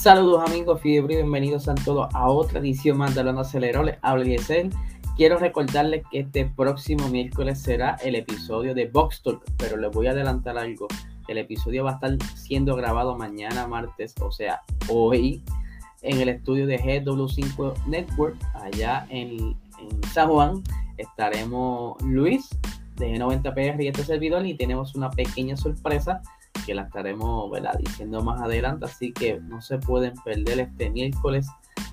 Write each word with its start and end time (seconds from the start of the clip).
Saludos 0.00 0.48
amigos, 0.48 0.80
fiebre, 0.80 1.16
bienvenidos 1.16 1.68
a 1.68 1.74
todos 1.74 2.08
a 2.14 2.30
otra 2.30 2.60
edición 2.60 2.96
más 2.96 3.12
de 3.12 3.20
Hablando 3.20 3.42
Aceleró. 3.42 3.82
Les 3.82 3.98
habla 4.00 4.24
Quiero 5.14 5.36
recordarles 5.36 6.04
que 6.10 6.20
este 6.20 6.46
próximo 6.46 7.10
miércoles 7.10 7.60
será 7.60 7.96
el 8.02 8.14
episodio 8.14 8.74
de 8.74 8.86
Box 8.86 9.22
Talk, 9.22 9.44
pero 9.58 9.76
les 9.76 9.90
voy 9.90 10.06
a 10.06 10.12
adelantar 10.12 10.56
algo. 10.56 10.88
El 11.28 11.36
episodio 11.36 11.84
va 11.84 11.90
a 11.90 11.94
estar 11.96 12.16
siendo 12.34 12.76
grabado 12.76 13.14
mañana 13.18 13.66
martes, 13.66 14.14
o 14.22 14.32
sea, 14.32 14.62
hoy, 14.88 15.42
en 16.00 16.18
el 16.18 16.30
estudio 16.30 16.66
de 16.66 16.78
GW5 16.78 17.84
Network, 17.84 18.38
allá 18.54 19.06
en, 19.10 19.54
en 19.80 20.02
San 20.14 20.30
Juan. 20.30 20.62
Estaremos 20.96 22.00
Luis 22.00 22.48
de 22.96 23.16
90PR 23.16 23.84
y 23.84 23.88
este 23.88 24.04
servidor 24.04 24.46
y 24.46 24.54
tenemos 24.54 24.94
una 24.94 25.10
pequeña 25.10 25.58
sorpresa 25.58 26.22
que 26.64 26.74
la 26.74 26.82
estaremos 26.82 27.50
diciendo 27.78 28.22
más 28.22 28.40
adelante, 28.40 28.86
así 28.86 29.12
que 29.12 29.40
no 29.40 29.60
se 29.60 29.78
pueden 29.78 30.14
perder 30.24 30.60
este 30.60 30.90
miércoles 30.90 31.46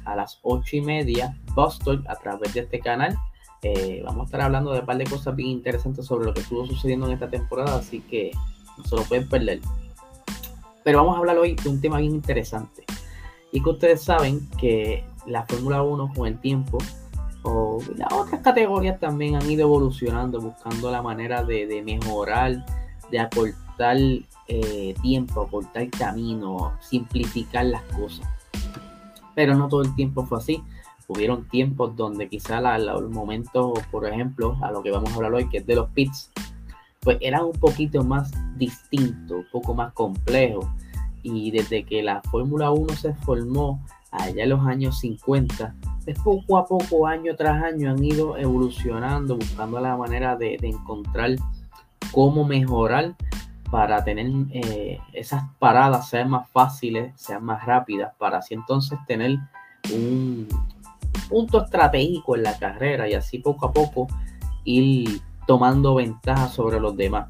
a 0.05 0.15
las 0.15 0.39
8 0.43 0.77
y 0.77 0.81
media 0.81 1.37
Boston 1.53 2.03
a 2.07 2.15
través 2.15 2.53
de 2.53 2.61
este 2.61 2.79
canal. 2.79 3.17
Eh, 3.63 4.01
vamos 4.05 4.21
a 4.21 4.25
estar 4.25 4.41
hablando 4.41 4.71
de 4.71 4.81
un 4.81 4.85
par 4.85 4.97
de 4.97 5.05
cosas 5.05 5.35
bien 5.35 5.49
interesantes 5.49 6.05
sobre 6.05 6.25
lo 6.25 6.33
que 6.33 6.41
estuvo 6.41 6.65
sucediendo 6.65 7.07
en 7.07 7.13
esta 7.13 7.29
temporada, 7.29 7.77
así 7.77 8.01
que 8.01 8.31
no 8.77 8.83
se 8.83 8.95
lo 8.95 9.03
pueden 9.03 9.27
perder. 9.27 9.59
Pero 10.83 10.99
vamos 10.99 11.15
a 11.15 11.19
hablar 11.19 11.37
hoy 11.37 11.55
de 11.55 11.69
un 11.69 11.81
tema 11.81 11.97
bien 11.97 12.13
interesante. 12.13 12.85
Y 13.51 13.61
que 13.61 13.69
ustedes 13.69 14.01
saben 14.03 14.47
que 14.57 15.03
la 15.25 15.45
Fórmula 15.45 15.81
1 15.81 16.13
con 16.15 16.27
el 16.27 16.39
tiempo 16.39 16.77
o 17.43 17.79
las 17.95 18.11
otras 18.11 18.41
categorías 18.41 18.99
también 18.99 19.35
han 19.35 19.49
ido 19.49 19.63
evolucionando, 19.63 20.39
buscando 20.39 20.91
la 20.91 21.01
manera 21.01 21.43
de, 21.43 21.81
mejorar, 21.83 22.65
de 23.11 23.19
acortar 23.77 23.97
eh, 24.47 24.95
tiempo, 25.01 25.47
cortar 25.47 25.89
camino, 25.89 26.73
simplificar 26.81 27.65
las 27.65 27.83
cosas. 27.83 28.27
Pero 29.35 29.55
no 29.55 29.67
todo 29.67 29.83
el 29.83 29.93
tiempo 29.95 30.25
fue 30.25 30.39
así. 30.39 30.63
Hubieron 31.07 31.47
tiempos 31.47 31.95
donde 31.95 32.27
quizá 32.27 32.59
los 32.79 33.09
momentos, 33.09 33.79
por 33.91 34.05
ejemplo, 34.07 34.57
a 34.61 34.71
lo 34.71 34.81
que 34.83 34.91
vamos 34.91 35.11
a 35.11 35.15
hablar 35.15 35.33
hoy, 35.33 35.47
que 35.49 35.59
es 35.59 35.67
de 35.67 35.75
los 35.75 35.89
pits, 35.89 36.31
pues 37.01 37.17
eran 37.21 37.45
un 37.45 37.53
poquito 37.53 38.03
más 38.03 38.31
distintos, 38.57 39.37
un 39.37 39.51
poco 39.51 39.73
más 39.73 39.93
complejos. 39.93 40.65
Y 41.23 41.51
desde 41.51 41.83
que 41.83 42.01
la 42.01 42.21
Fórmula 42.23 42.71
1 42.71 42.93
se 42.95 43.13
formó 43.13 43.81
allá 44.11 44.43
en 44.43 44.49
los 44.49 44.65
años 44.65 44.99
50, 44.99 45.75
pues 46.03 46.19
poco 46.19 46.57
a 46.57 46.65
poco, 46.65 47.07
año 47.07 47.35
tras 47.35 47.63
año, 47.63 47.91
han 47.91 48.03
ido 48.03 48.37
evolucionando, 48.37 49.37
buscando 49.37 49.79
la 49.79 49.95
manera 49.95 50.35
de 50.35 50.57
encontrar 50.61 51.35
cómo 52.11 52.43
mejorar 52.43 53.15
para 53.71 54.03
tener 54.03 54.27
eh, 54.51 54.99
esas 55.13 55.43
paradas 55.59 56.09
sean 56.09 56.29
más 56.29 56.49
fáciles, 56.49 57.13
sean 57.15 57.43
más 57.43 57.65
rápidas, 57.65 58.13
para 58.17 58.39
así 58.39 58.53
entonces 58.53 58.97
tener 59.07 59.37
un 59.93 60.47
punto 61.29 61.63
estratégico 61.63 62.35
en 62.35 62.43
la 62.43 62.57
carrera 62.57 63.07
y 63.09 63.13
así 63.13 63.39
poco 63.39 63.67
a 63.67 63.73
poco 63.73 64.07
ir 64.63 65.21
tomando 65.45 65.95
ventaja 65.95 66.47
sobre 66.47 66.79
los 66.79 66.95
demás. 66.95 67.29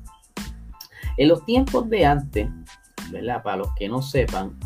En 1.17 1.29
los 1.29 1.45
tiempos 1.45 1.89
de 1.89 2.05
antes, 2.05 2.49
¿verdad? 3.11 3.41
Para 3.41 3.57
los 3.57 3.73
que 3.75 3.87
no 3.87 4.01
sepan, 4.01 4.57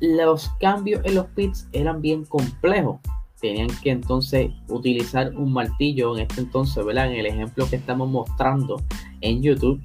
los 0.00 0.50
cambios 0.60 1.02
en 1.04 1.14
los 1.14 1.26
pits 1.26 1.68
eran 1.72 2.00
bien 2.00 2.24
complejos. 2.24 3.00
Tenían 3.40 3.68
que 3.82 3.90
entonces 3.90 4.50
utilizar 4.68 5.34
un 5.34 5.52
martillo 5.52 6.16
en 6.16 6.22
este 6.22 6.40
entonces, 6.40 6.84
¿verdad? 6.84 7.10
En 7.10 7.18
el 7.18 7.26
ejemplo 7.26 7.68
que 7.68 7.76
estamos 7.76 8.08
mostrando 8.08 8.82
en 9.20 9.42
YouTube, 9.42 9.82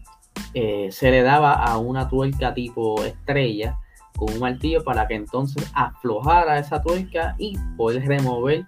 eh, 0.54 0.90
se 0.92 1.12
le 1.12 1.24
daba 1.24 1.54
a 1.54 1.78
una 1.78 2.10
tuerca 2.10 2.54
tipo 2.54 3.04
estrella 3.04 3.78
con 4.18 4.34
un 4.34 4.40
martillo 4.40 4.84
para 4.84 5.08
que 5.08 5.16
entonces 5.16 5.70
aflojara 5.74 6.60
esa 6.60 6.82
tuerca 6.82 7.36
y 7.38 7.58
poder 7.78 8.06
remover 8.06 8.66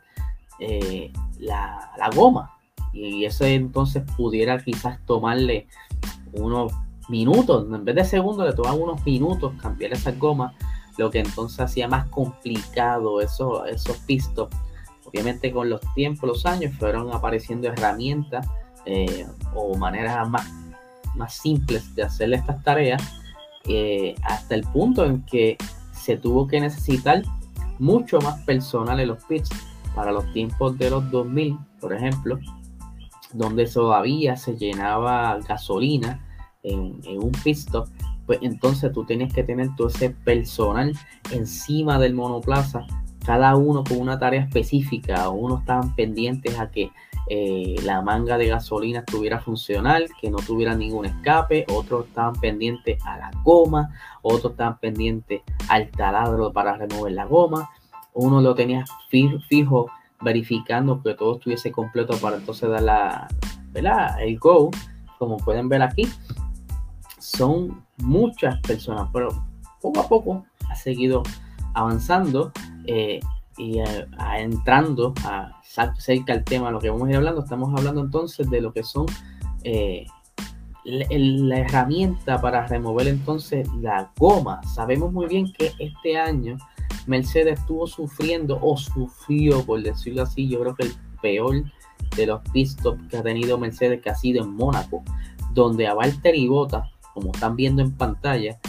eh, 0.60 1.12
la, 1.40 1.90
goma. 2.16 2.58
Y 2.94 3.26
eso 3.26 3.46
entonces 3.46 4.04
pudiera 4.16 4.58
quizás 4.64 5.00
tomarle 5.06 5.68
unos 6.32 6.72
minutos, 7.10 7.68
en 7.72 7.84
vez 7.84 7.96
de 7.96 8.06
segundos, 8.06 8.48
le 8.48 8.54
tomaban 8.54 8.82
unos 8.82 9.06
minutos 9.06 9.54
cambiar 9.62 9.94
esa 9.94 10.12
goma, 10.12 10.54
lo 10.98 11.10
que 11.10 11.20
entonces 11.20 11.60
hacía 11.60 11.88
más 11.88 12.08
complicado 12.10 13.20
eso, 13.20 13.66
esos 13.66 13.98
pistos. 13.98 14.50
Obviamente 15.06 15.52
con 15.52 15.70
los 15.70 15.82
tiempos, 15.96 16.28
los 16.28 16.46
años, 16.46 16.74
fueron 16.76 17.14
apareciendo 17.14 17.68
herramientas 17.68 18.48
eh, 18.86 19.28
o 19.54 19.76
maneras 19.78 20.28
más 20.30 20.48
más 21.16 21.36
simples 21.36 21.94
de 21.96 22.04
hacer 22.04 22.34
estas 22.34 22.64
tareas, 22.64 23.02
eh, 23.66 24.16
hasta 24.24 24.56
el 24.56 24.64
punto 24.64 25.06
en 25.06 25.24
que 25.24 25.58
se 25.92 26.18
tuvo 26.18 26.48
que 26.48 26.60
necesitar 26.60 27.24
mucho 27.80 28.20
más 28.20 28.42
personal 28.42 29.00
en 29.00 29.08
los 29.08 29.24
pits 29.26 29.50
para 29.96 30.12
los 30.12 30.32
tiempos 30.34 30.78
de 30.78 30.90
los 30.90 31.10
2000, 31.12 31.58
por 31.80 31.94
ejemplo, 31.94 32.40
donde 33.34 33.66
todavía 33.66 34.36
se 34.36 34.56
llenaba 34.58 35.40
gasolina 35.48 36.26
en, 36.64 37.00
un 37.18 37.32
pit 37.44 37.58
stop, 37.58 37.90
pues 38.26 38.40
entonces 38.42 38.92
tú 38.92 39.06
tienes 39.06 39.34
que 39.34 39.44
tener 39.44 39.70
todo 39.76 39.88
ese 39.88 40.12
personal 40.12 40.94
encima 41.32 42.00
del 42.00 42.14
monoplaza, 42.14 42.86
cada 43.26 43.56
uno 43.56 43.84
con 43.84 44.00
una 44.00 44.20
tarea 44.20 44.42
específica, 44.42 45.30
unos 45.30 45.62
estaban 45.62 45.96
pendientes 45.96 46.60
a 46.60 46.70
que 46.70 46.92
eh, 47.28 47.76
la 47.84 48.02
manga 48.02 48.38
de 48.38 48.48
gasolina 48.48 49.00
estuviera 49.00 49.40
funcional, 49.40 50.10
que 50.20 50.30
no 50.30 50.38
tuviera 50.38 50.76
ningún 50.76 51.06
escape, 51.06 51.66
otros 51.70 52.08
estaban 52.08 52.34
pendientes 52.36 52.98
a 53.06 53.18
la 53.18 53.32
goma, 53.44 53.94
otros 54.22 54.52
estaban 54.52 54.78
pendientes 54.80 55.42
al 55.70 55.90
taladro 55.90 56.52
para 56.52 56.76
remover 56.76 57.14
la 57.14 57.26
goma, 57.26 57.70
uno 58.14 58.42
lo 58.42 58.54
tenía 58.56 58.84
fijo, 59.10 59.90
verificando 60.22 61.02
que 61.02 61.14
todo 61.14 61.36
estuviese 61.36 61.72
completo 61.72 62.18
para 62.18 62.38
entonces 62.38 62.70
dar 62.70 62.82
la, 62.82 63.28
¿verdad? 63.72 64.22
el 64.22 64.38
go, 64.38 64.72
como 65.18 65.38
pueden 65.38 65.70
ver 65.70 65.82
aquí. 65.82 66.08
Son 67.20 67.84
muchas 67.98 68.60
personas, 68.62 69.10
pero 69.14 69.30
poco 69.82 70.00
a 70.00 70.08
poco 70.08 70.46
ha 70.70 70.76
seguido 70.76 71.24
avanzando. 71.74 72.52
Eh, 72.86 73.20
y 73.58 73.80
eh, 73.80 74.08
entrando 74.38 75.14
a 75.24 75.62
cerca 75.98 76.34
el 76.34 76.44
tema, 76.44 76.72
lo 76.72 76.80
que 76.80 76.90
vamos 76.90 77.08
a 77.08 77.12
ir 77.12 77.18
hablando, 77.18 77.42
estamos 77.42 77.74
hablando 77.78 78.02
entonces 78.02 78.50
de 78.50 78.62
lo 78.62 78.74
que 78.74 78.84
son 78.84 79.06
eh, 79.64 80.06
la, 80.84 81.60
herramienta 81.60 82.42
para 82.42 82.68
remover 82.68 83.08
entonces 83.08 83.68
la 83.82 84.12
goma. 84.18 84.62
Sabemos 84.74 85.12
muy 85.14 85.28
bien 85.28 85.52
que 85.54 85.72
este 85.80 86.18
año 86.18 86.58
Mercedes 87.08 87.60
estuvo 87.60 87.88
sufriendo 87.88 88.60
o 88.62 88.78
sufrió, 88.78 89.64
por 89.66 89.82
decirlo 89.82 90.24
así, 90.24 90.48
yo 90.48 90.60
creo 90.60 90.76
que 90.76 90.84
el 90.84 90.94
peor 91.22 91.64
de 92.16 92.28
los 92.28 92.42
pit 92.52 92.70
que 93.10 93.18
ha 93.18 93.24
tenido 93.24 93.58
Mercedes, 93.58 94.02
que 94.02 94.10
ha 94.10 94.16
sido 94.16 94.44
en 94.44 94.54
Mónaco, 94.54 95.04
donde 95.54 95.88
a 95.88 95.94
Valtteri 95.94 96.48
Bottas, 96.48 96.90
como 97.14 97.32
están 97.32 97.56
viendo 97.56 97.82
en 97.82 97.92
pantalla, 97.92 98.60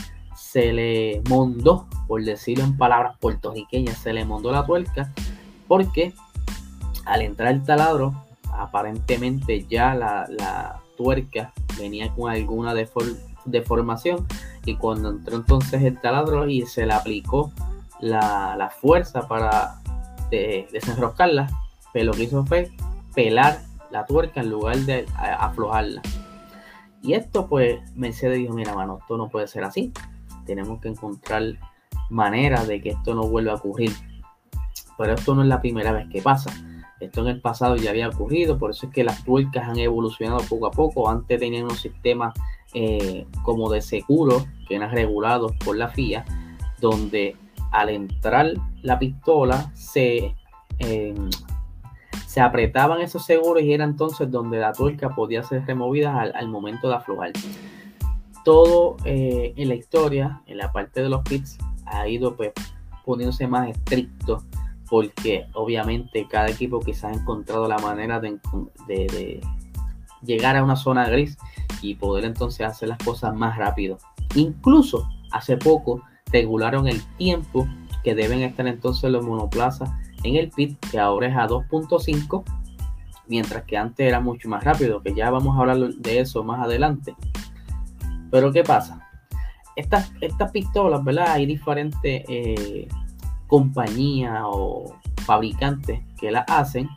se 0.54 0.72
le 0.72 1.20
mondó, 1.28 1.88
por 2.06 2.22
decirlo 2.22 2.62
en 2.62 2.76
palabras 2.76 3.18
puertorriqueñas, 3.18 3.98
se 3.98 4.12
le 4.12 4.24
mondó 4.24 4.52
la 4.52 4.64
tuerca 4.64 5.12
porque 5.66 6.14
al 7.06 7.22
entrar 7.22 7.52
el 7.52 7.64
taladro, 7.64 8.14
aparentemente 8.52 9.66
ya 9.68 9.96
la, 9.96 10.80
tuerca 10.96 11.52
venía 11.76 12.08
con 12.14 12.30
alguna 12.30 12.72
deformación 13.44 14.28
y 14.64 14.76
cuando 14.76 15.10
entró 15.10 15.34
entonces 15.34 15.82
el 15.82 16.00
taladro 16.00 16.48
y 16.48 16.64
se 16.66 16.86
le 16.86 16.92
aplicó 16.92 17.50
la, 17.98 18.70
fuerza 18.80 19.26
para 19.26 19.80
desenroscarla, 20.30 21.48
pero 21.92 21.92
pues 21.92 22.04
lo 22.04 22.12
que 22.12 22.22
hizo 22.22 22.46
fue 22.46 22.70
pelar 23.12 23.58
la 23.90 24.06
tuerca 24.06 24.40
en 24.40 24.50
lugar 24.50 24.76
de 24.76 25.04
aflojarla. 25.18 26.00
Y 27.02 27.14
esto 27.14 27.48
pues 27.48 27.80
Mercedes 27.96 28.38
dijo, 28.38 28.54
mira 28.54 28.72
mano, 28.72 28.98
esto 29.00 29.16
no 29.16 29.28
puede 29.28 29.48
ser 29.48 29.64
así 29.64 29.92
tenemos 30.44 30.80
que 30.80 30.88
encontrar 30.88 31.42
maneras 32.10 32.66
de 32.66 32.80
que 32.80 32.90
esto 32.90 33.14
no 33.14 33.22
vuelva 33.28 33.52
a 33.52 33.56
ocurrir. 33.56 33.92
Pero 34.96 35.14
esto 35.14 35.34
no 35.34 35.42
es 35.42 35.48
la 35.48 35.60
primera 35.60 35.92
vez 35.92 36.08
que 36.08 36.22
pasa. 36.22 36.52
Esto 37.00 37.22
en 37.22 37.28
el 37.28 37.40
pasado 37.40 37.76
ya 37.76 37.90
había 37.90 38.08
ocurrido, 38.08 38.58
por 38.58 38.70
eso 38.70 38.86
es 38.86 38.92
que 38.92 39.04
las 39.04 39.24
tuercas 39.24 39.68
han 39.68 39.78
evolucionado 39.78 40.40
poco 40.48 40.66
a 40.66 40.70
poco. 40.70 41.10
Antes 41.10 41.40
tenían 41.40 41.64
unos 41.64 41.80
sistemas 41.80 42.34
eh, 42.72 43.26
como 43.42 43.70
de 43.70 43.82
seguro 43.82 44.46
que 44.68 44.76
eran 44.76 44.90
regulados 44.90 45.52
por 45.64 45.76
la 45.76 45.88
FIA, 45.88 46.24
donde 46.80 47.36
al 47.72 47.90
entrar 47.90 48.52
la 48.82 48.98
pistola 48.98 49.70
se, 49.74 50.34
em, 50.78 51.28
se 52.26 52.40
apretaban 52.40 53.00
esos 53.00 53.24
seguros 53.24 53.62
y 53.62 53.72
era 53.72 53.84
entonces 53.84 54.30
donde 54.30 54.58
la 54.58 54.72
tuerca 54.72 55.10
podía 55.10 55.42
ser 55.42 55.66
removida 55.66 56.20
al, 56.20 56.32
al 56.36 56.48
momento 56.48 56.88
de 56.88 56.94
aflojar 56.94 57.32
todo 58.44 58.96
eh, 59.04 59.54
en 59.56 59.68
la 59.68 59.74
historia, 59.74 60.42
en 60.46 60.58
la 60.58 60.72
parte 60.72 61.02
de 61.02 61.08
los 61.08 61.22
pits, 61.22 61.58
ha 61.86 62.08
ido 62.08 62.36
pues 62.36 62.52
poniéndose 63.04 63.46
más 63.46 63.68
estricto 63.68 64.42
porque 64.88 65.46
obviamente 65.54 66.26
cada 66.28 66.48
equipo 66.48 66.80
quizás 66.80 67.04
ha 67.04 67.20
encontrado 67.20 67.66
la 67.68 67.78
manera 67.78 68.20
de, 68.20 69.40
llegar 70.22 70.56
a 70.56 70.64
una 70.64 70.76
zona 70.76 71.08
gris 71.08 71.36
y 71.82 71.96
poder 71.96 72.24
entonces 72.24 72.66
hacer 72.66 72.88
las 72.88 72.98
cosas 72.98 73.34
más 73.34 73.56
rápido. 73.56 73.98
Incluso 74.34 75.08
hace 75.32 75.56
poco 75.56 76.02
regularon 76.32 76.88
el 76.88 77.02
tiempo 77.16 77.66
que 78.02 78.14
deben 78.14 78.42
estar 78.42 78.66
entonces 78.66 79.10
los 79.10 79.24
monoplazas 79.24 79.90
en 80.22 80.36
el 80.36 80.50
pit, 80.50 80.78
que 80.90 80.98
ahora 80.98 81.28
es 81.28 81.36
a 81.36 81.46
2.5, 81.46 82.42
mientras 83.26 83.64
que 83.64 83.76
antes 83.76 84.06
era 84.06 84.20
mucho 84.20 84.48
más 84.48 84.64
rápido, 84.64 85.02
que 85.02 85.14
ya 85.14 85.30
vamos 85.30 85.56
a 85.56 85.60
hablar 85.60 85.78
de 85.78 86.20
eso 86.20 86.44
más 86.44 86.60
adelante. 86.60 87.14
Pero 88.34 88.50
¿qué 88.50 88.64
pasa? 88.64 88.98
Estas, 89.76 90.10
estas 90.20 90.50
pistolas, 90.50 91.04
¿verdad? 91.04 91.28
Hay 91.28 91.46
diferentes 91.46 92.24
eh, 92.28 92.88
compañías 93.46 94.42
o 94.44 94.96
fabricantes 95.24 96.00
que 96.18 96.32
las 96.32 96.44
hacen. 96.48 96.88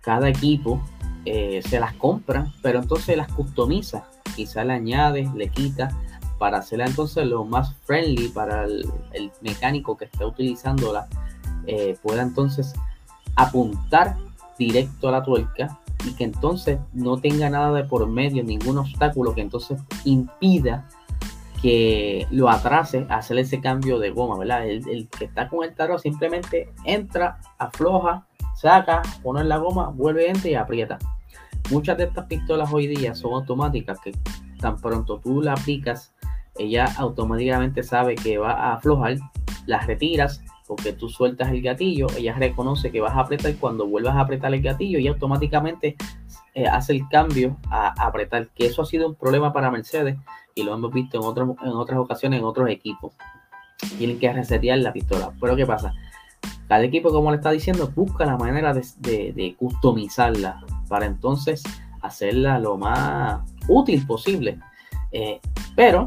Cada 0.00 0.28
equipo 0.28 0.82
eh, 1.24 1.62
se 1.64 1.78
las 1.78 1.94
compra, 1.94 2.52
pero 2.60 2.80
entonces 2.80 3.16
las 3.16 3.30
customiza. 3.30 4.08
Quizá 4.34 4.64
le 4.64 4.72
añade, 4.72 5.30
le 5.32 5.46
quita 5.50 5.96
para 6.40 6.58
hacerla 6.58 6.86
entonces 6.86 7.24
lo 7.24 7.44
más 7.44 7.72
friendly 7.84 8.26
para 8.26 8.64
el, 8.64 8.84
mecánico 9.42 9.96
que 9.96 10.06
está 10.06 10.26
utilizándola. 10.26 11.06
Eh, 11.68 11.96
pueda 12.02 12.22
entonces 12.22 12.74
apuntar 13.36 14.16
directo 14.58 15.08
a 15.08 15.12
la 15.12 15.22
tuerca 15.22 15.78
y 16.04 16.14
que 16.14 16.24
entonces 16.24 16.78
no 16.92 17.18
tenga 17.18 17.50
nada 17.50 17.72
de 17.72 17.84
por 17.84 18.06
medio, 18.08 18.42
ningún 18.42 18.78
obstáculo 18.78 19.34
que 19.34 19.40
entonces 19.40 19.80
impida 20.04 20.88
que 21.62 22.26
lo 22.30 22.48
atrase 22.48 23.06
a 23.10 23.16
hacer 23.16 23.38
ese 23.38 23.60
cambio 23.60 23.98
de 23.98 24.10
goma, 24.10 24.38
¿verdad? 24.38 24.66
El, 24.66 25.08
que 25.08 25.26
está 25.26 25.48
con 25.48 25.64
el 25.64 25.74
tarot 25.74 26.00
simplemente 26.00 26.72
entra, 26.84 27.38
afloja, 27.58 28.26
saca, 28.54 29.02
pone 29.22 29.44
la 29.44 29.58
goma, 29.58 29.88
vuelve, 29.88 30.28
entra 30.28 30.50
y 30.50 30.54
aprieta. 30.54 30.98
Muchas 31.70 31.98
de 31.98 32.04
estas 32.04 32.26
pistolas 32.26 32.72
hoy 32.72 32.86
día 32.86 33.14
son 33.14 33.34
automáticas 33.34 33.98
que 34.00 34.12
tan 34.58 34.78
pronto 34.78 35.18
tú 35.18 35.42
la 35.42 35.52
aplicas, 35.52 36.14
ella 36.58 36.86
automáticamente 36.96 37.82
sabe 37.82 38.14
que 38.14 38.38
va 38.38 38.52
a 38.52 38.74
aflojar, 38.74 39.16
las 39.66 39.86
retiras, 39.86 40.42
porque 40.70 40.92
tú 40.92 41.08
sueltas 41.08 41.50
el 41.50 41.62
gatillo, 41.62 42.06
ella 42.16 42.32
reconoce 42.38 42.92
que 42.92 43.00
vas 43.00 43.16
a 43.16 43.22
apretar 43.22 43.52
cuando 43.56 43.88
vuelvas 43.88 44.14
a 44.14 44.20
apretar 44.20 44.54
el 44.54 44.62
gatillo 44.62 45.00
y 45.00 45.08
automáticamente 45.08 45.96
eh, 46.54 46.68
hace 46.68 46.92
el 46.92 47.08
cambio 47.08 47.56
a, 47.68 47.88
apretar, 48.06 48.50
que 48.50 48.66
eso 48.66 48.82
ha 48.82 48.86
sido 48.86 49.08
un 49.08 49.16
problema 49.16 49.52
para 49.52 49.72
Mercedes 49.72 50.16
y 50.54 50.62
lo 50.62 50.72
hemos 50.72 50.92
visto 50.92 51.18
en, 51.18 51.72
otras 51.72 51.98
ocasiones 51.98 52.38
en 52.38 52.44
otros 52.44 52.68
equipos. 52.68 53.14
Tienen 53.98 54.20
que 54.20 54.32
resetear 54.32 54.78
la 54.78 54.92
pistola. 54.92 55.32
Pero 55.40 55.56
¿qué 55.56 55.66
pasa? 55.66 55.92
Cada 56.68 56.84
equipo, 56.84 57.10
como 57.10 57.32
le 57.32 57.38
está 57.38 57.50
diciendo, 57.50 57.90
busca 57.92 58.24
la 58.24 58.36
manera 58.36 58.72
de, 58.72 59.32
de 59.32 59.56
customizarla 59.58 60.64
para 60.88 61.04
entonces 61.04 61.64
hacerla 62.00 62.60
lo 62.60 62.78
más 62.78 63.40
útil 63.66 64.06
posible. 64.06 64.60
Eh, 65.10 65.40
pero 65.74 66.06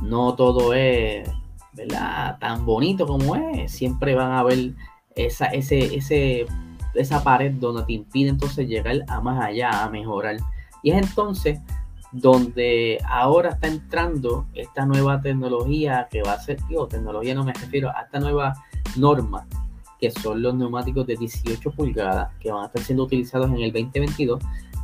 no 0.00 0.34
todo 0.34 0.72
es 0.72 1.28
tan 2.38 2.64
bonito 2.64 3.06
como 3.06 3.36
es, 3.36 3.72
siempre 3.72 4.14
van 4.14 4.32
a 4.32 4.42
ver 4.42 4.72
esa, 5.14 5.46
ese, 5.46 5.94
ese, 5.96 6.46
esa 6.94 7.22
pared 7.22 7.52
donde 7.52 7.84
te 7.84 7.92
impide 7.94 8.28
entonces 8.28 8.68
llegar 8.68 8.96
a 9.08 9.20
más 9.20 9.42
allá, 9.42 9.82
a 9.82 9.90
mejorar. 9.90 10.36
Y 10.82 10.90
es 10.90 10.96
entonces 10.96 11.60
donde 12.12 12.98
ahora 13.08 13.50
está 13.50 13.68
entrando 13.68 14.46
esta 14.54 14.84
nueva 14.84 15.20
tecnología 15.22 16.08
que 16.10 16.22
va 16.22 16.34
a 16.34 16.40
ser, 16.40 16.58
tío, 16.68 16.86
tecnología 16.86 17.34
no 17.34 17.44
me 17.44 17.54
refiero 17.54 17.88
a 17.88 18.02
esta 18.02 18.20
nueva 18.20 18.54
norma, 18.96 19.46
que 19.98 20.10
son 20.10 20.42
los 20.42 20.54
neumáticos 20.54 21.06
de 21.06 21.16
18 21.16 21.70
pulgadas, 21.70 22.34
que 22.38 22.52
van 22.52 22.64
a 22.64 22.66
estar 22.66 22.82
siendo 22.82 23.04
utilizados 23.04 23.50
en 23.50 23.60
el 23.60 23.72
2022 23.72 24.42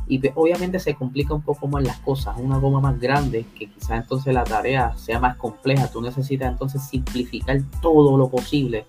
y 0.09 0.19
obviamente 0.33 0.79
se 0.79 0.95
complica 0.95 1.35
un 1.35 1.43
poco 1.43 1.67
más 1.67 1.83
las 1.83 1.99
cosas. 1.99 2.35
Una 2.39 2.57
goma 2.57 2.81
más 2.81 2.99
grande, 2.99 3.45
que 3.57 3.69
quizás 3.69 4.01
entonces 4.01 4.33
la 4.33 4.43
tarea 4.43 4.97
sea 4.97 5.19
más 5.19 5.37
compleja. 5.37 5.87
Tú 5.87 6.01
necesitas 6.01 6.51
entonces 6.51 6.81
simplificar 6.81 7.61
todo 7.79 8.17
lo 8.17 8.27
posible 8.27 8.87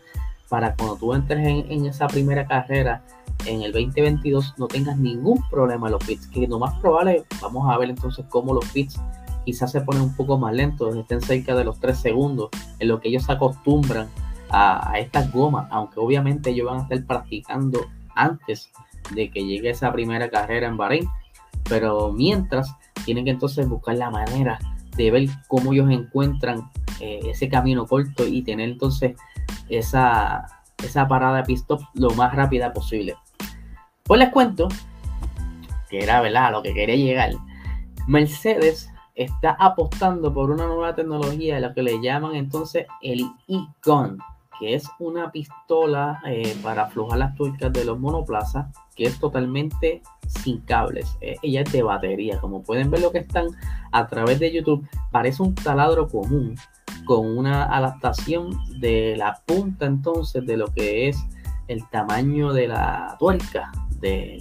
para 0.48 0.74
cuando 0.74 0.96
tú 0.96 1.12
entres 1.12 1.46
en, 1.46 1.84
esa 1.84 2.06
primera 2.08 2.46
carrera 2.46 3.04
en 3.44 3.60
el 3.60 3.70
2022 3.70 4.54
no 4.56 4.66
tengas 4.66 4.98
ningún 4.98 5.42
problema 5.50 5.88
en 5.88 5.92
los 5.92 6.04
pits. 6.04 6.26
Que 6.26 6.48
lo 6.48 6.58
más 6.58 6.78
probable, 6.80 7.24
vamos 7.42 7.70
a 7.70 7.76
ver 7.76 7.90
entonces 7.90 8.24
cómo 8.30 8.54
los 8.54 8.64
pits 8.70 8.98
quizás 9.44 9.70
se 9.70 9.82
ponen 9.82 10.00
un 10.00 10.16
poco 10.16 10.38
más 10.38 10.54
lentos, 10.54 10.96
estén 10.96 11.20
cerca 11.20 11.54
de 11.54 11.64
los 11.64 11.78
3 11.80 11.98
segundos, 11.98 12.48
en 12.78 12.88
lo 12.88 12.98
que 12.98 13.08
ellos 13.08 13.24
se 13.24 13.32
acostumbran 13.32 14.08
a, 14.48 14.90
a 14.90 14.98
estas 14.98 15.30
gomas, 15.32 15.68
aunque 15.70 16.00
obviamente 16.00 16.50
ellos 16.50 16.66
van 16.66 16.80
a 16.80 16.82
estar 16.82 17.04
practicando 17.04 17.80
antes 18.14 18.70
de 19.14 19.30
que 19.30 19.44
llegue 19.44 19.70
esa 19.70 19.92
primera 19.92 20.30
carrera 20.30 20.68
en 20.68 20.76
Bahrein. 20.76 21.08
Pero 21.68 22.12
mientras, 22.12 22.74
tienen 23.04 23.24
que 23.24 23.30
entonces 23.30 23.68
buscar 23.68 23.96
la 23.96 24.10
manera 24.10 24.58
de 24.96 25.10
ver 25.10 25.28
cómo 25.48 25.72
ellos 25.72 25.90
encuentran 25.90 26.70
eh, 27.00 27.20
ese 27.24 27.48
camino 27.48 27.86
corto 27.86 28.26
y 28.26 28.42
tener 28.42 28.68
entonces 28.68 29.16
esa, 29.68 30.46
esa 30.84 31.08
parada 31.08 31.38
de 31.38 31.44
pit 31.44 31.58
stop 31.58 31.80
lo 31.94 32.10
más 32.10 32.34
rápida 32.34 32.72
posible. 32.72 33.14
Pues 34.02 34.18
les 34.18 34.30
cuento 34.30 34.68
que 35.88 36.02
era 36.02 36.20
verdad 36.20 36.52
lo 36.52 36.62
que 36.62 36.74
quería 36.74 36.96
llegar. 36.96 37.32
Mercedes 38.06 38.90
está 39.14 39.56
apostando 39.58 40.32
por 40.32 40.50
una 40.50 40.66
nueva 40.66 40.94
tecnología, 40.94 41.60
lo 41.60 41.74
que 41.74 41.82
le 41.82 42.00
llaman 42.00 42.34
entonces 42.34 42.86
el 43.02 43.20
e-gun 43.48 44.18
que 44.60 44.74
es 44.74 44.86
una 44.98 45.32
pistola 45.32 46.20
eh, 46.26 46.54
para 46.62 46.82
aflojar 46.82 47.18
las 47.18 47.34
tuercas 47.34 47.72
de 47.72 47.86
los 47.86 47.98
monoplazas, 47.98 48.66
que 48.94 49.04
es 49.04 49.18
totalmente 49.18 50.02
sin 50.26 50.60
cables. 50.60 51.16
Eh, 51.22 51.36
ella 51.42 51.62
es 51.62 51.72
de 51.72 51.82
batería. 51.82 52.38
Como 52.40 52.62
pueden 52.62 52.90
ver 52.90 53.00
lo 53.00 53.10
que 53.10 53.20
están 53.20 53.46
a 53.90 54.06
través 54.06 54.38
de 54.38 54.52
YouTube, 54.52 54.86
parece 55.10 55.42
un 55.42 55.54
taladro 55.54 56.06
común 56.08 56.56
con 57.06 57.26
una 57.26 57.74
adaptación 57.74 58.50
de 58.78 59.16
la 59.16 59.40
punta 59.46 59.86
entonces 59.86 60.44
de 60.44 60.58
lo 60.58 60.66
que 60.68 61.08
es 61.08 61.16
el 61.66 61.88
tamaño 61.88 62.52
de 62.52 62.68
la 62.68 63.16
tuerca 63.18 63.72
de, 63.98 64.38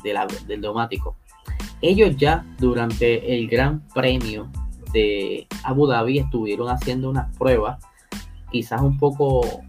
del 0.48 0.62
neumático. 0.62 1.16
Ellos 1.82 2.18
ya 2.18 2.46
durante 2.58 3.38
el 3.38 3.48
Gran 3.48 3.88
Premio 3.94 4.50
de 4.92 5.48
Abu 5.64 5.88
Dhabi 5.88 6.20
estuvieron 6.20 6.68
haciendo 6.68 7.10
unas 7.10 7.34
pruebas, 7.38 7.82
quizás 8.52 8.82
un 8.82 8.98
poco 8.98 9.62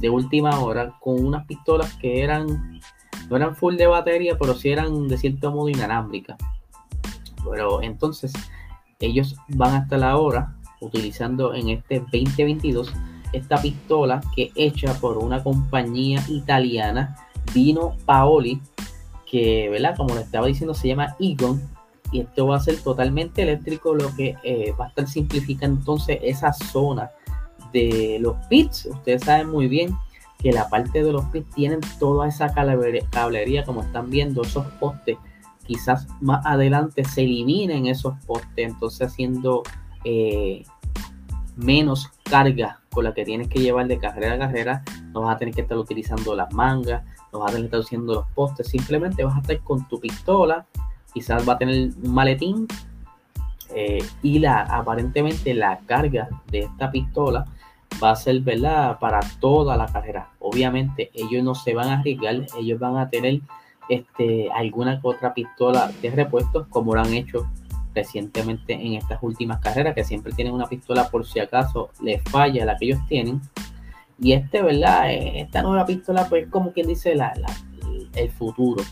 de 0.00 0.10
última 0.10 0.58
hora 0.60 0.94
con 1.00 1.24
unas 1.24 1.46
pistolas 1.46 1.94
que 1.94 2.22
eran 2.22 2.80
no 3.28 3.36
eran 3.36 3.54
full 3.54 3.76
de 3.76 3.86
batería, 3.86 4.36
pero 4.38 4.54
sí 4.54 4.70
eran 4.70 5.08
de 5.08 5.18
cierto 5.18 5.52
modo 5.52 5.68
inalámbricas. 5.68 6.38
Pero 7.44 7.82
entonces 7.82 8.32
ellos 9.00 9.36
van 9.48 9.74
hasta 9.74 9.98
la 9.98 10.16
hora 10.16 10.56
utilizando 10.80 11.54
en 11.54 11.68
este 11.68 12.00
2022 12.00 12.92
esta 13.32 13.60
pistola 13.60 14.20
que 14.34 14.50
hecha 14.54 14.94
por 14.94 15.18
una 15.18 15.42
compañía 15.42 16.24
italiana, 16.28 17.16
Dino 17.52 17.94
Paoli, 18.06 18.62
que, 19.30 19.68
¿verdad? 19.68 19.94
Como 19.96 20.14
le 20.14 20.22
estaba 20.22 20.46
diciendo, 20.46 20.74
se 20.74 20.88
llama 20.88 21.16
Egon. 21.20 21.60
Y 22.10 22.20
esto 22.20 22.46
va 22.46 22.56
a 22.56 22.60
ser 22.60 22.78
totalmente 22.78 23.42
eléctrico, 23.42 23.94
lo 23.94 24.14
que 24.16 24.34
eh, 24.42 24.72
va 24.80 24.86
a 24.86 24.88
estar 24.88 25.06
simplificando 25.06 25.78
entonces 25.78 26.18
esa 26.22 26.54
zona 26.54 27.10
de 27.72 28.18
los 28.20 28.36
pits, 28.46 28.86
ustedes 28.86 29.22
saben 29.22 29.48
muy 29.48 29.68
bien 29.68 29.96
que 30.38 30.52
la 30.52 30.68
parte 30.68 31.02
de 31.02 31.12
los 31.12 31.24
pits 31.26 31.50
tienen 31.54 31.80
toda 31.98 32.28
esa 32.28 32.52
cablería, 32.52 33.64
como 33.64 33.82
están 33.82 34.08
viendo, 34.08 34.42
esos 34.42 34.66
postes. 34.78 35.18
Quizás 35.66 36.06
más 36.20 36.46
adelante 36.46 37.04
se 37.04 37.22
eliminen 37.22 37.86
esos 37.86 38.14
postes, 38.24 38.70
entonces 38.70 39.08
haciendo 39.08 39.62
eh, 40.04 40.64
menos 41.56 42.08
carga 42.22 42.80
con 42.90 43.04
la 43.04 43.12
que 43.12 43.24
tienes 43.24 43.48
que 43.48 43.58
llevar 43.58 43.88
de 43.88 43.98
carrera 43.98 44.34
a 44.34 44.38
carrera. 44.38 44.82
No 45.12 45.22
vas 45.22 45.34
a 45.34 45.38
tener 45.38 45.54
que 45.54 45.62
estar 45.62 45.76
utilizando 45.76 46.34
las 46.36 46.52
mangas, 46.54 47.02
no 47.32 47.40
vas 47.40 47.50
a 47.50 47.54
tener 47.54 47.68
que 47.70 47.76
estar 47.76 47.80
usando 47.80 48.14
los 48.14 48.26
postes, 48.28 48.68
simplemente 48.68 49.24
vas 49.24 49.36
a 49.36 49.40
estar 49.40 49.58
con 49.60 49.86
tu 49.88 50.00
pistola. 50.00 50.66
Quizás 51.12 51.46
va 51.48 51.54
a 51.54 51.58
tener 51.58 51.90
un 52.02 52.14
maletín 52.14 52.68
eh, 53.74 53.98
y 54.22 54.38
la 54.38 54.62
aparentemente 54.62 55.52
la 55.52 55.80
carga 55.80 56.28
de 56.50 56.60
esta 56.60 56.90
pistola 56.90 57.44
va 58.02 58.10
a 58.10 58.16
ser 58.16 58.40
verdad 58.40 58.98
para 58.98 59.20
toda 59.40 59.76
la 59.76 59.86
carrera. 59.86 60.30
Obviamente 60.38 61.10
ellos 61.14 61.42
no 61.42 61.54
se 61.54 61.74
van 61.74 61.88
a 61.88 61.98
arriesgar, 61.98 62.46
ellos 62.58 62.78
van 62.78 62.96
a 62.96 63.10
tener 63.10 63.40
este, 63.88 64.50
alguna 64.52 65.00
otra 65.02 65.34
pistola 65.34 65.90
de 66.02 66.10
repuestos 66.10 66.66
como 66.68 66.94
lo 66.94 67.00
han 67.00 67.14
hecho 67.14 67.48
recientemente 67.94 68.74
en 68.74 68.94
estas 68.94 69.18
últimas 69.22 69.60
carreras, 69.60 69.94
que 69.94 70.04
siempre 70.04 70.32
tienen 70.32 70.54
una 70.54 70.66
pistola 70.66 71.08
por 71.08 71.26
si 71.26 71.40
acaso 71.40 71.90
les 72.00 72.22
falla 72.22 72.64
la 72.64 72.76
que 72.76 72.86
ellos 72.86 73.00
tienen. 73.08 73.40
Y 74.20 74.32
este, 74.32 74.62
¿verdad? 74.62 75.10
Eh, 75.10 75.40
esta 75.40 75.62
nueva 75.62 75.86
pistola, 75.86 76.28
pues 76.28 76.48
como 76.48 76.72
quien 76.72 76.88
dice, 76.88 77.14
la, 77.14 77.32
el 78.14 78.30
futuro. 78.30 78.82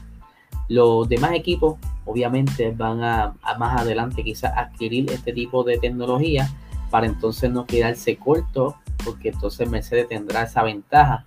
Los 0.69 1.09
demás 1.09 1.33
equipos, 1.33 1.77
obviamente, 2.05 2.73
van 2.73 3.03
a, 3.05 3.35
a 3.43 3.59
más 3.59 3.81
adelante 3.81 4.25
quizás 4.25 4.53
adquirir 4.57 5.11
este 5.13 5.33
tipo 5.33 5.63
de 5.63 5.79
tecnología 5.79 6.49
para 6.91 7.07
entonces 7.07 7.51
no 7.51 7.67
quedarse 7.67 8.17
corto 8.17 8.77
porque 9.07 9.29
entonces 9.31 9.71
Mercedes 9.71 10.09
tendrá 10.09 10.43
esa 10.43 10.63
ventaja. 10.65 11.25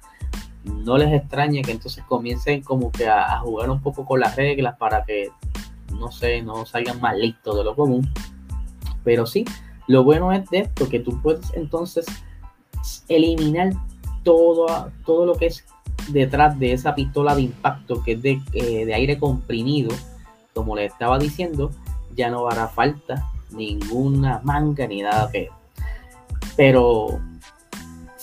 No 0.63 0.97
les 0.97 1.13
extrañe 1.13 1.61
que 1.61 1.71
entonces 1.71 2.03
comiencen 2.03 2.61
como 2.61 2.91
que 2.91 3.07
a, 3.07 3.39
jugar 3.39 3.69
un 3.69 3.81
poco 3.81 4.05
con 4.05 4.19
las 4.19 4.35
reglas 4.35 4.77
para 4.77 5.05
que, 5.05 5.31
no 5.97 6.11
sé, 6.11 6.41
no 6.41 6.65
salgan 6.65 6.99
más 6.99 7.17
listos 7.17 7.57
de 7.57 7.63
lo 7.63 7.75
común. 7.75 8.07
Pero 9.03 9.25
sí, 9.25 9.45
lo 9.87 10.03
bueno 10.03 10.33
es 10.33 10.47
de 10.49 10.59
esto, 10.59 10.89
que 10.89 10.99
tú 10.99 11.21
puedes 11.21 11.53
entonces 11.53 12.05
eliminar 13.07 13.71
todo, 14.23 14.91
todo 15.05 15.25
lo 15.25 15.35
que 15.35 15.47
es 15.47 15.65
detrás 16.09 16.59
de 16.59 16.73
esa 16.73 16.93
pistola 16.93 17.35
de 17.35 17.43
impacto 17.43 18.03
que 18.03 18.13
es 18.13 18.21
de, 18.21 18.41
eh, 18.53 18.85
de 18.85 18.93
aire 18.93 19.17
comprimido, 19.17 19.95
como 20.53 20.75
le 20.75 20.85
estaba 20.85 21.17
diciendo, 21.17 21.71
ya 22.15 22.29
no 22.29 22.47
hará 22.49 22.67
falta 22.67 23.31
ninguna 23.51 24.41
manga 24.43 24.85
ni 24.87 25.01
nada 25.01 25.31
que. 25.31 25.49
Pero 26.55 27.19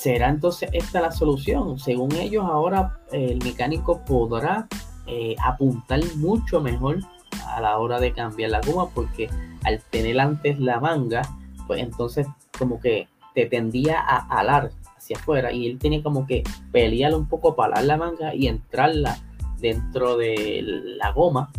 ¿será 0.06 0.28
entonces 0.28 0.70
esta 0.72 1.00
la 1.00 1.10
solución? 1.10 1.80
Según 1.80 2.12
ellos, 2.12 2.44
ahora 2.44 3.00
el 3.10 3.42
mecánico 3.42 4.04
podrá 4.04 4.68
eh, 5.08 5.34
apuntar 5.44 5.98
mucho 6.14 6.60
mejor 6.60 7.00
a 7.48 7.60
la 7.60 7.76
hora 7.78 7.98
de 7.98 8.12
cambiar 8.12 8.52
la 8.52 8.60
goma 8.60 8.88
porque 8.90 9.28
al 9.64 9.82
tener 9.90 10.20
antes 10.20 10.60
la 10.60 10.78
manga, 10.78 11.22
pues 11.66 11.82
entonces 11.82 12.28
como 12.56 12.78
que 12.78 13.08
te 13.34 13.46
tendía 13.46 13.98
a 13.98 14.18
alar 14.38 14.70
hacia 14.96 15.16
afuera 15.16 15.50
y 15.50 15.66
él 15.66 15.76
tiene 15.80 16.04
como 16.04 16.25
que 16.25 16.44
pelear 16.70 17.12
un 17.12 17.26
poco 17.26 17.56
para 17.56 17.82
la 17.82 17.96
manga 17.96 18.32
y 18.32 18.46
entrarla 18.46 19.18
dentro 19.58 20.16
de 20.16 20.60
la 20.62 21.10
goma. 21.10 21.50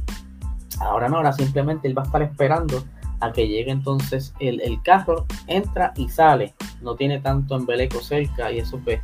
Ahora 0.80 1.10
no, 1.10 1.18
ahora 1.18 1.34
simplemente 1.34 1.89
él 1.89 1.98
va 1.98 2.04
a 2.04 2.06
estar 2.06 2.22
esperando 2.22 2.82
a 3.20 3.34
que 3.34 3.46
llegue 3.46 3.72
entonces 3.72 4.34
el, 4.39 4.62
el 4.62 4.82
carro, 4.84 5.25
entra 5.48 5.92
y 5.98 6.08
sale. 6.08 6.54
No 6.82 6.96
tiene 6.96 7.20
tanto 7.20 7.56
embeleco 7.56 8.00
cerca 8.02 8.52
y 8.52 8.60
eso 8.60 8.80
pues 8.84 9.02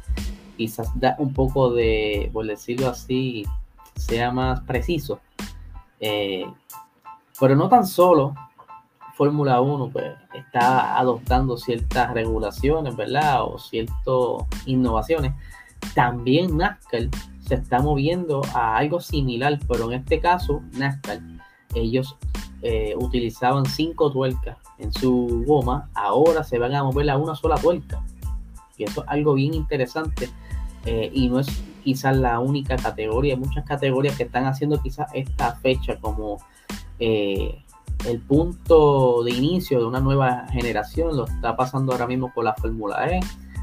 quizás 0.57 0.89
da 0.99 1.15
un 1.19 1.33
poco 1.33 1.73
de, 1.73 2.29
por 2.31 2.45
decirlo 2.45 2.89
así, 2.89 3.45
sea 3.95 4.31
más 4.31 4.61
preciso. 4.61 5.19
Eh, 5.99 6.45
pero 7.39 7.55
no 7.55 7.69
tan 7.69 7.85
solo 7.85 8.35
Fórmula 9.15 9.61
1 9.61 9.89
pues, 9.89 10.13
está 10.33 10.97
adoptando 10.97 11.57
ciertas 11.57 12.13
regulaciones, 12.13 12.95
¿verdad? 12.95 13.43
O 13.43 13.59
ciertas 13.59 14.47
innovaciones. 14.65 15.33
También 15.93 16.57
NASCAR 16.57 17.09
se 17.39 17.55
está 17.55 17.79
moviendo 17.79 18.41
a 18.53 18.77
algo 18.77 19.01
similar, 19.01 19.59
pero 19.67 19.91
en 19.91 19.99
este 19.99 20.19
caso 20.19 20.61
NASCAR, 20.73 21.19
ellos 21.75 22.17
eh, 22.61 22.95
utilizaban 22.97 23.65
cinco 23.65 24.11
tuercas 24.11 24.57
en 24.77 24.93
su 24.93 25.43
goma, 25.45 25.89
ahora 25.93 26.43
se 26.43 26.59
van 26.59 26.73
a 26.75 26.83
mover 26.83 27.09
a 27.09 27.17
una 27.17 27.35
sola 27.35 27.55
tuerca. 27.55 28.03
Y 28.77 28.85
eso 28.85 29.03
es 29.03 29.09
algo 29.09 29.33
bien 29.33 29.53
interesante. 29.53 30.29
Eh, 30.85 31.09
y 31.13 31.29
no 31.29 31.39
es 31.39 31.47
quizás 31.83 32.15
la 32.17 32.39
única 32.39 32.75
categoría, 32.75 33.37
muchas 33.37 33.65
categorías 33.65 34.17
que 34.17 34.23
están 34.23 34.45
haciendo 34.45 34.81
quizás 34.81 35.07
esta 35.13 35.55
fecha 35.55 35.97
como 35.99 36.39
eh, 36.99 37.63
el 38.05 38.19
punto 38.19 39.23
de 39.23 39.31
inicio 39.31 39.79
de 39.79 39.85
una 39.85 39.99
nueva 39.99 40.47
generación, 40.49 41.15
lo 41.15 41.25
está 41.25 41.55
pasando 41.55 41.93
ahora 41.93 42.07
mismo 42.07 42.33
con 42.33 42.45
la 42.45 42.53
Fórmula 42.53 43.07
E, 43.07 43.19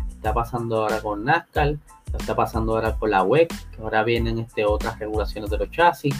está 0.09 0.33
pasando 0.33 0.83
ahora 0.83 1.01
con 1.01 1.25
NASCAR, 1.25 1.77
lo 2.13 2.19
está 2.19 2.35
pasando 2.35 2.75
ahora 2.75 2.97
con 2.97 3.11
la 3.11 3.23
WEC, 3.23 3.49
que 3.71 3.83
ahora 3.83 4.03
vienen 4.03 4.39
este, 4.39 4.65
otras 4.65 4.99
regulaciones 4.99 5.51
de 5.51 5.59
los 5.59 5.71
chasis, 5.71 6.15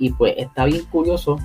y 0.00 0.10
pues 0.10 0.34
está 0.38 0.64
bien 0.64 0.84
curioso 0.86 1.38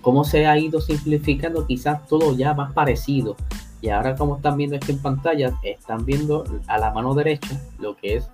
cómo 0.00 0.24
se 0.24 0.46
ha 0.46 0.56
ido 0.56 0.80
simplificando 0.80 1.66
quizás 1.66 2.06
todo 2.06 2.34
ya 2.34 2.54
más 2.54 2.72
parecido. 2.72 3.36
Y 3.82 3.90
ahora 3.90 4.14
como 4.14 4.36
están 4.36 4.56
viendo 4.56 4.76
esto 4.76 4.92
en 4.92 5.02
pantalla, 5.02 5.52
están 5.62 6.06
viendo 6.06 6.44
a 6.68 6.78
la 6.78 6.92
mano 6.92 7.14
derecha 7.14 7.60
lo 7.78 7.96
que 7.96 8.16
es 8.16 8.30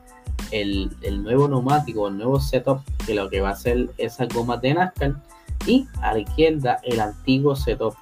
el, 0.52 0.90
nuevo 1.22 1.48
neumático, 1.48 2.06
el 2.06 2.18
nuevo 2.18 2.38
setup 2.38 2.80
de 3.06 3.14
lo 3.14 3.28
que 3.30 3.40
va 3.40 3.50
a 3.50 3.56
ser 3.56 3.90
esa 3.96 4.26
goma 4.26 4.58
de 4.58 4.74
NASCAR 4.74 5.14
y 5.66 5.88
a 6.02 6.12
la 6.12 6.20
izquierda 6.20 6.78
el 6.82 7.00
antiguo 7.00 7.56
setup. 7.56 7.94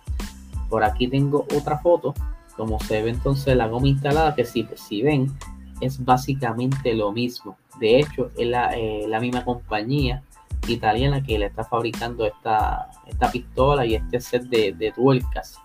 Por 0.68 0.82
aquí 0.82 1.06
tengo 1.06 1.46
otra 1.56 1.78
foto, 1.78 2.14
como 2.56 2.80
se 2.80 3.00
ve 3.00 3.10
entonces 3.10 3.56
la 3.56 3.68
goma 3.68 3.88
instalada, 3.88 4.34
que 4.34 4.44
si, 4.44 4.66
si 4.74 5.02
ven 5.02 5.32
es 5.80 6.04
básicamente 6.04 6.94
lo 6.94 7.12
mismo. 7.12 7.56
De 7.78 8.00
hecho, 8.00 8.30
es 8.36 8.46
la, 8.48 8.76
eh, 8.76 9.06
misma 9.20 9.44
compañía 9.44 10.22
italiana 10.68 11.22
que 11.22 11.38
le 11.38 11.46
está 11.46 11.64
fabricando 11.64 12.26
esta, 12.26 12.90
esta 13.06 13.30
pistola 13.30 13.84
y 13.86 13.94
este 13.94 14.20
set 14.20 14.44
de, 14.44 14.72
de 14.72 14.92
tuercas. 14.92 15.58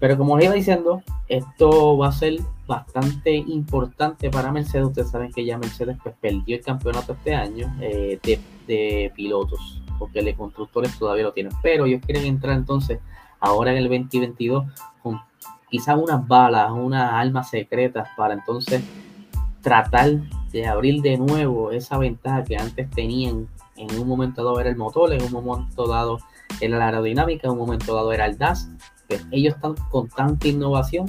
Pero 0.00 0.16
como 0.16 0.36
les 0.36 0.46
iba 0.46 0.54
diciendo, 0.54 1.02
esto 1.28 1.98
va 1.98 2.08
a 2.08 2.12
ser 2.12 2.38
bastante 2.66 3.34
importante 3.34 4.30
para 4.30 4.52
Mercedes. 4.52 4.86
Ustedes 4.86 5.10
saben 5.10 5.32
que 5.32 5.44
ya 5.44 5.58
Mercedes 5.58 5.96
pues, 6.02 6.14
perdió 6.20 6.56
el 6.56 6.62
campeonato 6.62 7.14
este 7.14 7.34
año 7.34 7.74
eh, 7.80 8.20
de, 8.66 9.12
pilotos, 9.16 9.82
porque 9.98 10.22
de 10.22 10.34
constructores 10.34 10.96
todavía 10.98 11.24
lo 11.24 11.32
tienen. 11.32 11.52
Pero 11.62 11.86
ellos 11.86 12.02
quieren 12.04 12.26
entrar 12.26 12.56
entonces 12.56 13.00
ahora 13.40 13.72
en 13.72 13.78
el 13.78 13.84
2022 13.84 14.66
con 15.02 15.20
quizás 15.70 15.98
unas 15.98 16.26
balas, 16.28 16.70
unas 16.70 17.12
armas 17.12 17.50
secretas 17.50 18.08
para 18.16 18.34
entonces 18.34 18.82
tratar 19.62 20.10
de 20.52 20.66
abrir 20.66 21.02
de 21.02 21.16
nuevo 21.18 21.72
esa 21.72 21.98
ventaja 21.98 22.44
que 22.44 22.56
antes 22.56 22.88
tenían. 22.90 23.48
En 23.78 23.98
un 23.98 24.08
momento 24.08 24.44
dado 24.44 24.60
era 24.60 24.70
el 24.70 24.76
motor, 24.76 25.12
en 25.12 25.22
un 25.22 25.32
momento 25.32 25.86
dado 25.86 26.18
era 26.60 26.78
la 26.78 26.86
aerodinámica, 26.86 27.46
en 27.46 27.52
un 27.52 27.58
momento 27.58 27.94
dado 27.94 28.12
era 28.12 28.26
el 28.26 28.36
DAS. 28.36 28.68
Pues 29.06 29.26
ellos 29.30 29.54
están 29.54 29.74
con 29.90 30.08
tanta 30.08 30.48
innovación 30.48 31.06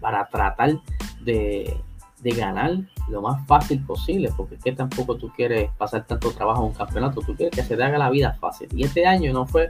para 0.00 0.26
tratar 0.28 0.80
de, 1.22 1.82
ganar 2.22 2.72
lo 3.08 3.22
más 3.22 3.46
fácil 3.46 3.84
posible, 3.84 4.32
porque 4.36 4.56
es 4.56 4.64
que 4.64 4.72
tampoco 4.72 5.16
tú 5.16 5.30
quieres 5.36 5.70
pasar 5.78 6.06
tanto 6.06 6.32
trabajo 6.32 6.62
en 6.62 6.68
un 6.70 6.74
campeonato, 6.74 7.20
tú 7.20 7.36
quieres 7.36 7.54
que 7.54 7.62
se 7.62 7.76
te 7.76 7.84
haga 7.84 7.98
la 7.98 8.10
vida 8.10 8.32
fácil. 8.40 8.68
Y 8.72 8.84
este 8.84 9.06
año 9.06 9.32
no 9.32 9.46
fue 9.46 9.68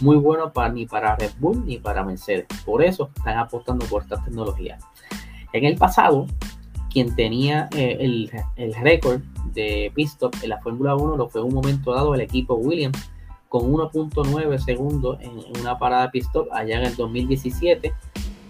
muy 0.00 0.16
bueno 0.16 0.52
para, 0.52 0.70
ni 0.70 0.86
para 0.86 1.14
Red 1.14 1.32
Bull 1.38 1.64
ni 1.64 1.78
para 1.78 2.02
Mercedes. 2.02 2.46
Por 2.64 2.82
eso 2.82 3.10
están 3.16 3.38
apostando 3.38 3.86
por 3.86 4.02
esta 4.02 4.16
tecnología. 4.24 4.78
En 5.52 5.64
el 5.64 5.76
pasado, 5.76 6.26
quien 6.92 7.14
tenía 7.14 7.68
eh, 7.74 7.96
el, 8.00 8.74
récord 8.74 9.20
de 9.54 9.90
pit 9.94 10.08
stop 10.08 10.34
en 10.42 10.50
la 10.50 10.60
Fórmula 10.60 10.94
1 10.94 11.16
lo 11.16 11.28
fue 11.28 11.40
en 11.40 11.48
un 11.48 11.54
momento 11.54 11.92
dado 11.92 12.14
el 12.14 12.20
equipo 12.20 12.54
Williams 12.54 13.10
con 13.48 13.72
1.9 13.72 14.58
segundos 14.58 15.18
en, 15.20 15.60
una 15.60 15.78
parada 15.78 16.04
de 16.04 16.08
pit 16.10 16.24
stop 16.24 16.48
allá 16.52 16.78
en 16.78 16.86
el 16.86 16.96
2017, 16.96 17.92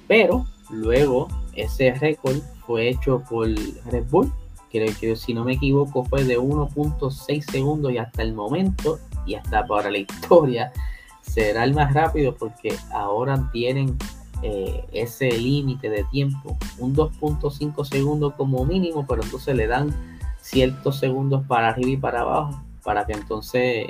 pero 0.06 0.44
Luego, 0.72 1.28
ese 1.54 1.92
récord 1.92 2.38
fue 2.66 2.88
hecho 2.88 3.22
por 3.28 3.46
Red 3.46 4.04
Bull, 4.10 4.32
que, 4.70 5.16
si 5.16 5.34
no 5.34 5.44
me 5.44 5.52
equivoco 5.52 6.02
fue 6.04 6.24
de 6.24 6.38
1.6 6.38 7.42
segundos 7.42 7.92
y 7.92 7.98
hasta 7.98 8.22
el 8.22 8.32
momento, 8.32 8.98
y 9.26 9.34
hasta 9.34 9.66
para 9.66 9.90
la 9.90 9.98
historia, 9.98 10.72
será 11.20 11.64
el 11.64 11.74
más 11.74 11.92
rápido 11.92 12.34
porque 12.34 12.74
ahora 12.90 13.50
tienen 13.52 13.98
eh, 14.42 14.84
ese 14.92 15.30
límite 15.32 15.88
de 15.88 16.04
tiempo, 16.04 16.56
un 16.78 16.94
2.5 16.94 17.84
segundos 17.84 18.34
como 18.34 18.64
mínimo, 18.64 19.06
pero 19.06 19.22
entonces 19.22 19.54
le 19.54 19.66
dan 19.66 19.94
ciertos 20.40 20.98
segundos 20.98 21.46
para 21.46 21.68
arriba 21.68 21.90
y 21.90 21.96
para 21.96 22.20
abajo, 22.20 22.62
para 22.84 23.06
que 23.06 23.12
entonces 23.12 23.86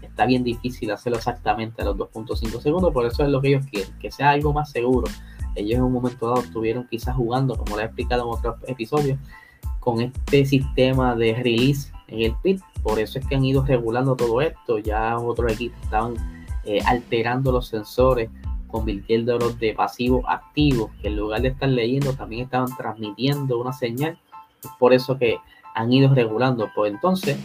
está 0.00 0.26
bien 0.26 0.44
difícil 0.44 0.90
hacerlo 0.90 1.18
exactamente 1.18 1.82
a 1.82 1.86
los 1.86 1.96
2.5 1.96 2.60
segundos, 2.60 2.92
por 2.92 3.06
eso 3.06 3.24
es 3.24 3.30
lo 3.30 3.40
que 3.40 3.48
ellos 3.48 3.66
quieren, 3.66 3.92
que 3.98 4.10
sea 4.10 4.30
algo 4.30 4.52
más 4.52 4.70
seguro 4.70 5.08
ellos 5.54 5.78
en 5.78 5.82
un 5.82 5.92
momento 5.92 6.28
dado 6.28 6.40
estuvieron 6.40 6.86
quizás 6.88 7.14
jugando, 7.14 7.56
como 7.56 7.76
les 7.76 7.84
he 7.84 7.86
explicado 7.86 8.22
en 8.22 8.38
otros 8.38 8.56
episodios, 8.66 9.18
con 9.80 10.00
este 10.00 10.46
sistema 10.46 11.14
de 11.14 11.34
release 11.34 11.92
en 12.08 12.22
el 12.22 12.34
pit. 12.42 12.60
Por 12.82 12.98
eso 12.98 13.18
es 13.18 13.26
que 13.26 13.34
han 13.34 13.44
ido 13.44 13.64
regulando 13.64 14.16
todo 14.16 14.40
esto. 14.40 14.78
Ya 14.78 15.18
otros 15.18 15.52
equipos 15.52 15.78
estaban 15.82 16.14
eh, 16.64 16.80
alterando 16.86 17.52
los 17.52 17.68
sensores, 17.68 18.30
convirtiéndolos 18.72 19.60
de 19.60 19.74
pasivo 19.74 20.28
a 20.28 20.34
activo, 20.34 20.90
que 21.00 21.08
en 21.08 21.16
lugar 21.16 21.42
de 21.42 21.48
estar 21.48 21.68
leyendo 21.68 22.14
también 22.14 22.44
estaban 22.44 22.76
transmitiendo 22.76 23.60
una 23.60 23.72
señal. 23.72 24.18
por 24.78 24.92
eso 24.92 25.18
que 25.18 25.38
han 25.74 25.92
ido 25.92 26.14
regulando. 26.14 26.70
Pues 26.74 26.92
entonces, 26.92 27.36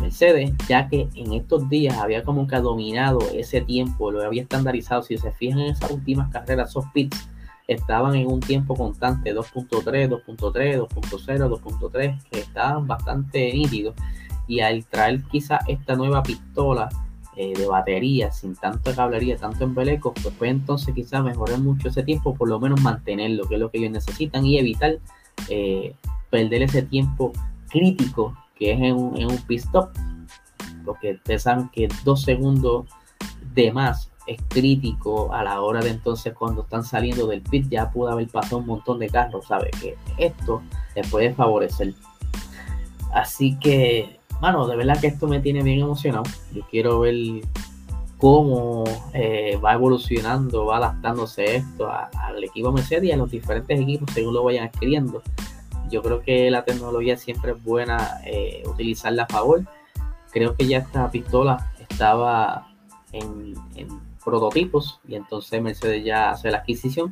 Mercedes, 0.00 0.52
ya 0.68 0.88
que 0.88 1.08
en 1.14 1.32
estos 1.32 1.68
días 1.68 1.96
había 1.98 2.22
como 2.22 2.46
que 2.46 2.56
dominado 2.56 3.20
ese 3.34 3.60
tiempo, 3.60 4.10
lo 4.10 4.22
había 4.22 4.42
estandarizado. 4.42 5.02
Si 5.02 5.16
se 5.18 5.32
fijan 5.32 5.60
en 5.60 5.72
esas 5.72 5.90
últimas 5.90 6.30
carreras, 6.30 6.70
esos 6.70 6.84
pits 6.92 7.28
estaban 7.66 8.14
en 8.14 8.26
un 8.26 8.40
tiempo 8.40 8.74
constante 8.74 9.34
2.3, 9.34 10.08
2.3, 10.08 10.88
2.0, 10.88 11.60
2.3, 11.60 12.22
que 12.30 12.40
estaban 12.40 12.86
bastante 12.86 13.52
nítidos. 13.52 13.94
Y 14.46 14.60
al 14.60 14.86
traer 14.86 15.22
quizá 15.24 15.58
esta 15.66 15.94
nueva 15.94 16.22
pistola 16.22 16.88
eh, 17.40 17.52
de 17.56 17.68
batería 17.68 18.32
sin 18.32 18.56
tanta 18.56 18.92
cablería, 18.92 19.36
tanto 19.36 19.62
en 19.62 19.72
pues 19.72 20.34
puede 20.36 20.50
entonces 20.50 20.92
quizá 20.92 21.22
mejorar 21.22 21.60
mucho 21.60 21.86
ese 21.86 22.02
tiempo, 22.02 22.34
por 22.34 22.48
lo 22.48 22.58
menos 22.58 22.80
mantenerlo, 22.80 23.48
que 23.48 23.54
es 23.54 23.60
lo 23.60 23.70
que 23.70 23.78
ellos 23.78 23.92
necesitan, 23.92 24.44
y 24.44 24.58
evitar 24.58 24.98
eh, 25.48 25.94
perder 26.30 26.62
ese 26.62 26.82
tiempo 26.82 27.32
crítico 27.68 28.36
que 28.56 28.72
es 28.72 28.80
en 28.80 28.96
un, 28.96 29.16
en 29.16 29.30
un 29.30 29.38
pit 29.42 29.60
stop. 29.60 29.90
Porque 30.84 31.12
ustedes 31.12 31.44
saben 31.44 31.68
que 31.68 31.86
dos 32.02 32.22
segundos 32.22 32.86
de 33.54 33.70
más 33.70 34.10
es 34.26 34.40
crítico 34.48 35.32
a 35.32 35.44
la 35.44 35.60
hora 35.60 35.80
de 35.80 35.90
entonces 35.90 36.34
cuando 36.34 36.62
están 36.62 36.82
saliendo 36.82 37.28
del 37.28 37.42
pit 37.42 37.68
ya 37.70 37.88
pudo 37.88 38.10
haber 38.10 38.26
pasado 38.26 38.58
un 38.58 38.66
montón 38.66 38.98
de 38.98 39.08
carros, 39.08 39.46
sabe 39.46 39.70
que 39.80 39.96
esto 40.18 40.60
les 40.96 41.08
puede 41.08 41.32
favorecer. 41.34 41.94
Así 43.12 43.56
que, 43.60 44.17
bueno, 44.40 44.66
de 44.66 44.76
verdad 44.76 45.00
que 45.00 45.08
esto 45.08 45.26
me 45.26 45.40
tiene 45.40 45.62
bien 45.62 45.80
emocionado. 45.80 46.24
Yo 46.52 46.62
quiero 46.70 47.00
ver 47.00 47.14
cómo 48.18 48.84
eh, 49.14 49.58
va 49.64 49.74
evolucionando, 49.74 50.66
va 50.66 50.78
adaptándose 50.78 51.56
esto 51.56 51.90
al 51.90 52.42
equipo 52.42 52.72
Mercedes 52.72 53.04
y 53.04 53.12
a 53.12 53.16
los 53.16 53.30
diferentes 53.30 53.80
equipos 53.80 54.10
según 54.12 54.34
lo 54.34 54.44
vayan 54.44 54.66
adquiriendo. 54.66 55.22
Yo 55.90 56.02
creo 56.02 56.20
que 56.20 56.50
la 56.50 56.64
tecnología 56.64 57.16
siempre 57.16 57.52
es 57.52 57.62
buena 57.62 58.20
eh, 58.26 58.62
utilizarla 58.66 59.22
a 59.22 59.26
favor. 59.26 59.62
Creo 60.30 60.54
que 60.54 60.66
ya 60.66 60.78
esta 60.78 61.10
pistola 61.10 61.72
estaba 61.78 62.68
en, 63.12 63.54
prototipos 64.24 65.00
y 65.08 65.14
entonces 65.14 65.62
Mercedes 65.62 66.04
ya 66.04 66.30
hace 66.30 66.50
la 66.50 66.58
adquisición. 66.58 67.08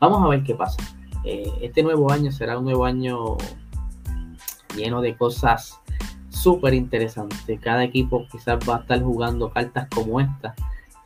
Vamos 0.00 0.22
a 0.24 0.28
ver 0.28 0.42
qué 0.42 0.54
pasa. 0.54 0.82
Eh, 1.22 1.52
este 1.60 1.82
nuevo 1.82 2.10
año 2.10 2.32
será 2.32 2.56
un 2.56 2.64
nuevo 2.64 2.86
año 2.86 3.36
lleno 4.74 5.02
de 5.02 5.14
cosas 5.14 5.78
súper 6.34 6.74
interesantes. 6.74 7.60
Cada 7.60 7.84
equipo 7.84 8.26
quizás 8.30 8.58
va 8.68 8.76
a 8.76 8.80
estar 8.80 9.02
jugando 9.02 9.50
cartas 9.50 9.88
como 9.94 10.20
esta 10.20 10.54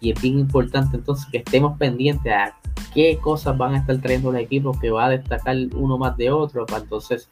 y 0.00 0.12
es 0.12 0.20
bien 0.20 0.38
importante 0.38 0.96
entonces 0.96 1.26
que 1.30 1.38
estemos 1.38 1.76
pendientes 1.78 2.32
a 2.32 2.56
qué 2.94 3.18
cosas 3.18 3.56
van 3.58 3.74
a 3.74 3.78
estar 3.78 3.98
trayendo 4.00 4.32
los 4.32 4.40
equipos 4.40 4.78
que 4.78 4.90
va 4.90 5.06
a 5.06 5.10
destacar 5.10 5.56
uno 5.74 5.98
más 5.98 6.16
de 6.16 6.30
otro 6.30 6.66
para 6.66 6.82
entonces 6.82 7.28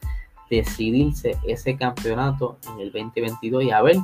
decidirse 0.51 1.37
ese 1.47 1.77
campeonato 1.77 2.59
en 2.73 2.81
el 2.81 2.93
2022 2.93 3.65
y 3.65 3.71
a 3.71 3.83
ver 3.83 3.97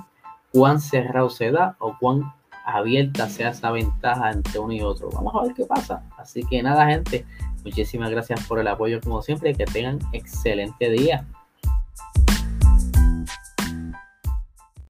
cuán 0.52 0.80
cerrado 0.80 1.30
se 1.30 1.50
da 1.50 1.76
o 1.78 1.96
cuán 1.98 2.32
abierta 2.64 3.28
sea 3.28 3.50
esa 3.50 3.70
ventaja 3.70 4.30
entre 4.30 4.58
uno 4.58 4.72
y 4.72 4.82
otro. 4.82 5.10
Vamos 5.10 5.34
a 5.34 5.42
ver 5.42 5.54
qué 5.54 5.64
pasa. 5.64 6.04
Así 6.16 6.44
que 6.44 6.62
nada, 6.62 6.86
gente, 6.86 7.26
muchísimas 7.64 8.10
gracias 8.10 8.46
por 8.46 8.58
el 8.60 8.68
apoyo 8.68 9.00
como 9.00 9.22
siempre 9.22 9.50
y 9.50 9.54
que 9.54 9.64
tengan 9.64 9.98
excelente 10.12 10.90
día. 10.90 11.26